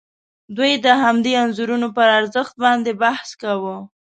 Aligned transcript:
دوی 0.57 0.71
د 0.85 0.87
همدې 1.03 1.31
انځورونو 1.43 1.87
پر 1.95 2.07
ارزښت 2.19 2.53
باندې 2.63 2.91
بحث 3.03 3.29
کاوه. 3.41 3.75